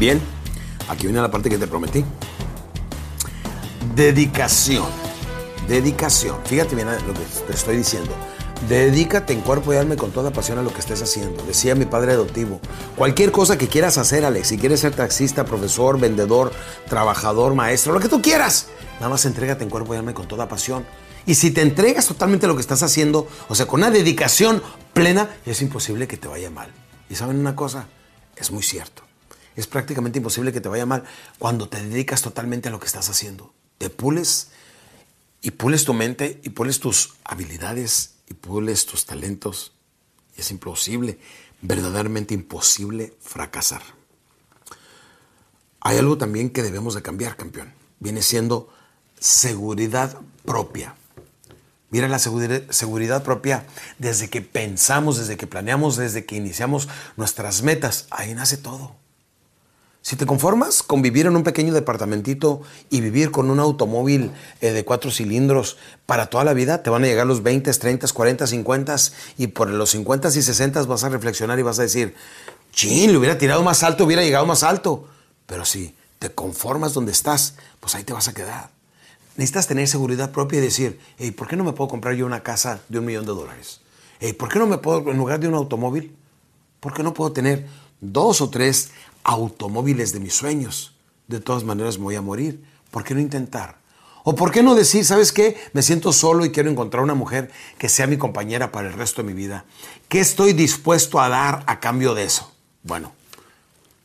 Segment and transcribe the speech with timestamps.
[0.00, 0.18] Bien,
[0.88, 2.02] aquí viene la parte que te prometí.
[3.94, 4.86] Dedicación.
[5.68, 6.38] Dedicación.
[6.46, 8.10] Fíjate bien lo que te estoy diciendo.
[8.66, 11.44] Dedícate en cuerpo y alma con toda pasión a lo que estés haciendo.
[11.44, 12.62] Decía mi padre adoptivo.
[12.96, 16.50] Cualquier cosa que quieras hacer, Alex, si quieres ser taxista, profesor, vendedor,
[16.88, 18.68] trabajador, maestro, lo que tú quieras,
[19.00, 20.86] nada más entrégate en cuerpo y alma con toda pasión.
[21.26, 24.62] Y si te entregas totalmente a lo que estás haciendo, o sea, con una dedicación
[24.94, 26.72] plena, es imposible que te vaya mal.
[27.10, 27.86] Y saben una cosa,
[28.34, 29.09] es muy cierto.
[29.56, 31.04] Es prácticamente imposible que te vaya mal
[31.38, 33.52] cuando te dedicas totalmente a lo que estás haciendo.
[33.78, 34.48] Te pules
[35.42, 39.72] y pules tu mente y pules tus habilidades y pules tus talentos.
[40.36, 41.18] Es imposible,
[41.62, 43.82] verdaderamente imposible fracasar.
[45.80, 47.72] Hay algo también que debemos de cambiar, campeón.
[47.98, 48.72] Viene siendo
[49.18, 50.94] seguridad propia.
[51.90, 53.66] Mira la seguridad propia
[53.98, 58.06] desde que pensamos, desde que planeamos, desde que iniciamos nuestras metas.
[58.10, 58.94] Ahí nace todo.
[60.02, 64.30] Si te conformas con vivir en un pequeño departamentito y vivir con un automóvil
[64.62, 68.08] eh, de cuatro cilindros para toda la vida, te van a llegar los 20, 30,
[68.08, 68.96] 40, 50
[69.36, 72.14] y por los 50 y 60 vas a reflexionar y vas a decir,
[72.72, 75.06] chin, le hubiera tirado más alto, hubiera llegado más alto.
[75.44, 78.70] Pero si te conformas donde estás, pues ahí te vas a quedar.
[79.36, 82.42] Necesitas tener seguridad propia y decir, hey, ¿por qué no me puedo comprar yo una
[82.42, 83.80] casa de un millón de dólares?
[84.18, 86.16] Hey, ¿Por qué no me puedo, en lugar de un automóvil,
[86.78, 87.66] por qué no puedo tener
[88.00, 88.90] dos o tres
[89.24, 90.94] automóviles de mis sueños.
[91.28, 92.64] De todas maneras me voy a morir.
[92.90, 93.80] ¿Por qué no intentar?
[94.22, 95.56] ¿O por qué no decir, sabes qué?
[95.72, 99.22] Me siento solo y quiero encontrar una mujer que sea mi compañera para el resto
[99.22, 99.64] de mi vida.
[100.08, 102.52] ¿Qué estoy dispuesto a dar a cambio de eso?
[102.82, 103.12] Bueno,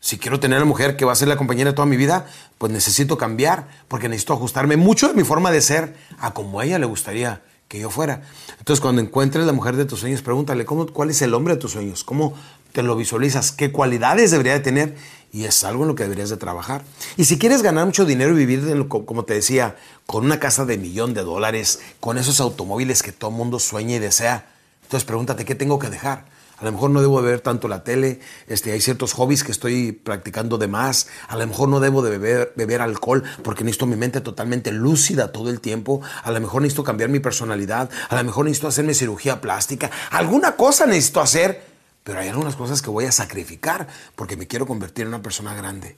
[0.00, 2.26] si quiero tener a una mujer que va a ser la compañera toda mi vida,
[2.58, 6.78] pues necesito cambiar, porque necesito ajustarme mucho de mi forma de ser a como ella
[6.78, 8.22] le gustaría que yo fuera.
[8.58, 11.60] Entonces, cuando encuentres la mujer de tus sueños, pregúntale, ¿cómo, ¿cuál es el hombre de
[11.60, 12.04] tus sueños?
[12.04, 12.34] ¿Cómo
[12.74, 13.52] te lo visualizas?
[13.52, 14.96] ¿Qué cualidades debería de tener?
[15.32, 16.82] Y es algo en lo que deberías de trabajar.
[17.16, 19.76] Y si quieres ganar mucho dinero y vivir, como te decía,
[20.06, 23.98] con una casa de millón de dólares, con esos automóviles que todo mundo sueña y
[24.00, 24.48] desea,
[24.82, 26.26] entonces pregúntate, ¿qué tengo que dejar?
[26.58, 28.18] A lo mejor no debo de ver tanto la tele,
[28.48, 32.10] este, hay ciertos hobbies que estoy practicando de más, a lo mejor no debo de
[32.10, 36.62] beber, beber alcohol porque necesito mi mente totalmente lúcida todo el tiempo, a lo mejor
[36.62, 41.73] necesito cambiar mi personalidad, a lo mejor necesito hacerme cirugía plástica, alguna cosa necesito hacer,
[42.04, 45.54] pero hay algunas cosas que voy a sacrificar porque me quiero convertir en una persona
[45.54, 45.96] grande.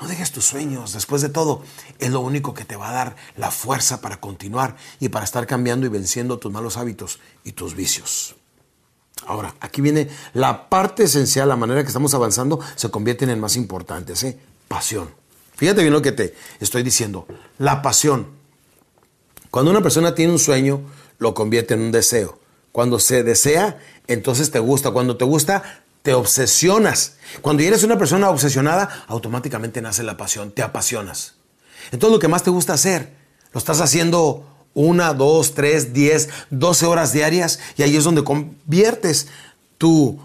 [0.00, 1.62] No dejes tus sueños, después de todo,
[1.98, 5.46] es lo único que te va a dar la fuerza para continuar y para estar
[5.48, 8.36] cambiando y venciendo tus malos hábitos y tus vicios.
[9.26, 13.56] Ahora, aquí viene la parte esencial, la manera que estamos avanzando se convierten en más
[13.56, 14.38] importantes, ¿eh?
[14.68, 15.10] Pasión.
[15.56, 17.26] Fíjate bien lo que te estoy diciendo.
[17.58, 18.28] La pasión.
[19.50, 20.82] Cuando una persona tiene un sueño,
[21.18, 22.38] lo convierte en un deseo.
[22.78, 23.76] Cuando se desea,
[24.06, 24.92] entonces te gusta.
[24.92, 27.14] Cuando te gusta, te obsesionas.
[27.42, 31.34] Cuando eres una persona obsesionada, automáticamente nace la pasión, te apasionas.
[31.90, 33.16] Entonces lo que más te gusta hacer,
[33.52, 39.26] Lo estás haciendo una, dos, tres, diez, doce horas diarias y ahí es donde conviertes
[39.76, 40.20] tu,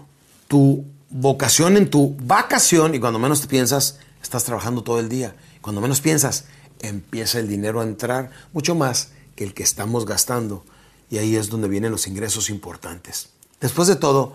[0.46, 5.34] tu vocación en tu vacación y cuando menos te piensas, estás trabajando todo el día.
[5.60, 6.44] Cuando menos piensas,
[6.82, 10.62] empieza el dinero a entrar mucho más que el que estamos gastando
[11.10, 13.30] y ahí es donde vienen los ingresos importantes.
[13.60, 14.32] Después de todo,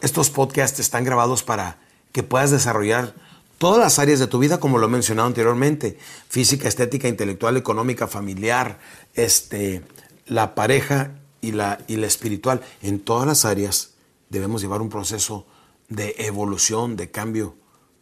[0.00, 1.78] estos podcasts están grabados para
[2.12, 3.14] que puedas desarrollar
[3.58, 5.98] todas las áreas de tu vida, como lo he mencionado anteriormente,
[6.28, 8.80] física, estética, intelectual, económica, familiar,
[9.14, 9.82] este,
[10.26, 12.60] la pareja y la, y la espiritual.
[12.82, 13.94] En todas las áreas
[14.30, 15.46] debemos llevar un proceso
[15.88, 17.54] de evolución, de cambio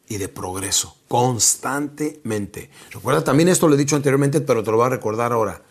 [0.08, 2.70] y de progreso constantemente.
[2.92, 5.62] Recuerda también esto lo he dicho anteriormente, pero te lo voy a recordar ahora.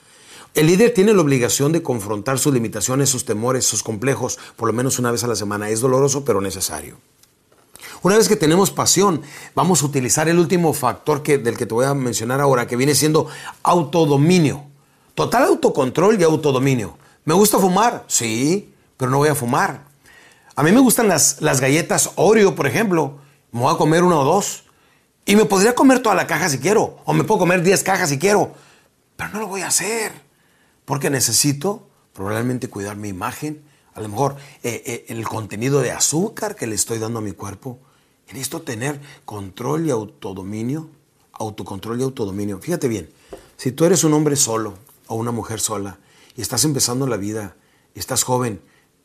[0.53, 4.73] El líder tiene la obligación de confrontar sus limitaciones, sus temores, sus complejos, por lo
[4.73, 5.69] menos una vez a la semana.
[5.69, 6.97] Es doloroso, pero necesario.
[8.01, 9.21] Una vez que tenemos pasión,
[9.55, 12.75] vamos a utilizar el último factor que, del que te voy a mencionar ahora, que
[12.75, 13.27] viene siendo
[13.61, 14.63] autodominio.
[15.15, 16.97] Total autocontrol y autodominio.
[17.25, 18.05] ¿Me gusta fumar?
[18.07, 19.83] Sí, pero no voy a fumar.
[20.55, 23.19] A mí me gustan las, las galletas Oreo, por ejemplo.
[23.51, 24.63] Me voy a comer una o dos.
[25.25, 26.97] Y me podría comer toda la caja si quiero.
[27.05, 28.53] O me puedo comer 10 cajas si quiero.
[29.15, 30.28] Pero no lo voy a hacer.
[30.89, 33.61] Porque necesito probablemente cuidar mi imagen.
[33.93, 37.31] A lo mejor eh, eh, el contenido de azúcar que le estoy dando a mi
[37.31, 37.77] cuerpo.
[38.25, 40.89] Necesito tener control y autodominio,
[41.33, 42.57] autocontrol y autodominio.
[42.57, 43.07] Fíjate bien,
[43.55, 45.99] si tú eres un hombre solo o una mujer sola
[46.35, 47.55] y estás empezando la vida
[47.93, 48.59] estás joven,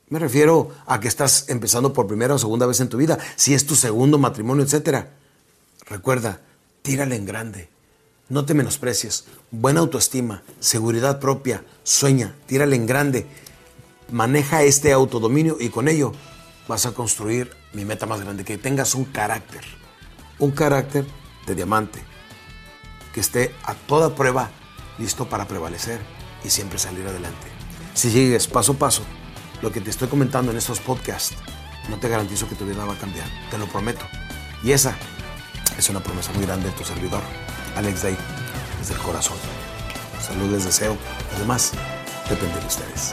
[0.08, 3.52] me refiero a que estás empezando por primera o segunda vez en tu vida, si
[3.52, 5.08] es tu segundo matrimonio, etc.
[5.84, 6.40] Recuerda,
[6.80, 7.73] tírale en grande.
[8.30, 9.26] No te menosprecies.
[9.50, 13.26] Buena autoestima, seguridad propia, sueña, tírale en grande.
[14.10, 16.12] Maneja este autodominio y con ello
[16.66, 19.62] vas a construir mi meta más grande, que tengas un carácter,
[20.38, 21.04] un carácter
[21.46, 22.02] de diamante,
[23.12, 24.50] que esté a toda prueba
[24.98, 26.00] listo para prevalecer
[26.44, 27.46] y siempre salir adelante.
[27.92, 29.02] Si sigues paso a paso
[29.60, 31.36] lo que te estoy comentando en estos podcasts,
[31.90, 34.06] no te garantizo que tu vida va a cambiar, te lo prometo.
[34.62, 34.96] Y esa
[35.76, 37.20] es una promesa muy grande de tu servidor,
[37.76, 38.16] Alex Day,
[38.78, 39.36] desde el corazón.
[40.20, 40.96] Salud les deseo,
[41.36, 41.72] además,
[42.28, 43.12] depende de ustedes.